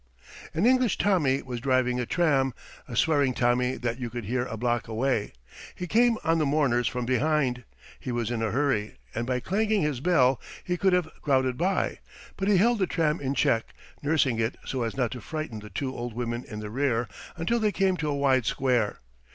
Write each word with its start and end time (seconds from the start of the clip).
An 0.55 0.65
English 0.65 0.97
Tommy 0.97 1.43
was 1.43 1.59
driving 1.59 1.99
a 1.99 2.07
tram 2.07 2.55
a 2.87 2.95
swearing 2.95 3.35
Tommy 3.35 3.75
that 3.75 3.99
you 3.99 4.09
could 4.09 4.25
hear 4.25 4.45
a 4.47 4.57
block 4.57 4.87
away. 4.87 5.31
He 5.75 5.85
came 5.85 6.17
on 6.23 6.39
the 6.39 6.45
mourners 6.47 6.87
from 6.87 7.05
behind. 7.05 7.65
He 7.99 8.11
was 8.11 8.31
in 8.31 8.41
a 8.41 8.49
hurry, 8.49 8.95
and 9.13 9.27
by 9.27 9.39
clanging 9.41 9.83
his 9.83 9.99
bell 9.99 10.41
he 10.63 10.75
could 10.75 10.93
have 10.93 11.07
crowded 11.21 11.55
by. 11.55 11.99
But 12.35 12.47
he 12.47 12.57
held 12.57 12.79
the 12.79 12.87
tram 12.87 13.19
in 13.21 13.35
check, 13.35 13.75
nursing 14.01 14.39
it 14.39 14.57
so 14.65 14.81
as 14.81 14.97
not 14.97 15.11
to 15.11 15.21
frighten 15.21 15.59
the 15.59 15.69
two 15.69 15.95
old 15.95 16.15
women 16.15 16.45
in 16.45 16.61
the 16.61 16.71
rear 16.71 17.07
until 17.37 17.59
they 17.59 17.71
came 17.71 17.95
to 17.97 18.09
a 18.09 18.17
wide 18.17 18.47
square. 18.47 19.01